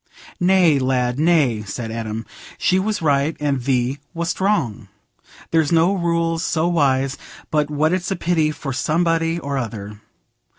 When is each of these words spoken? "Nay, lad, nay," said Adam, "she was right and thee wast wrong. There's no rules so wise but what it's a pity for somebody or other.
"Nay, 0.39 0.79
lad, 0.79 1.19
nay," 1.19 1.61
said 1.61 1.91
Adam, 1.91 2.25
"she 2.57 2.79
was 2.79 3.03
right 3.03 3.37
and 3.39 3.61
thee 3.61 3.99
wast 4.15 4.41
wrong. 4.41 4.87
There's 5.51 5.71
no 5.71 5.93
rules 5.93 6.43
so 6.43 6.67
wise 6.67 7.19
but 7.51 7.69
what 7.69 7.93
it's 7.93 8.09
a 8.09 8.15
pity 8.15 8.49
for 8.49 8.73
somebody 8.73 9.37
or 9.37 9.59
other. 9.59 9.99